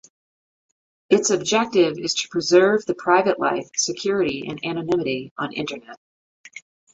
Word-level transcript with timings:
Its 1.11 1.29
objective 1.29 1.99
is 1.99 2.15
to 2.15 2.27
preserve 2.29 2.83
the 2.87 2.95
private 2.95 3.37
life, 3.37 3.69
security 3.75 4.47
and 4.47 4.59
anonymity 4.65 5.31
on 5.37 5.53
Internet. 5.53 5.99